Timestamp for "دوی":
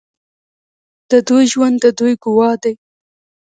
1.27-1.43, 1.99-2.13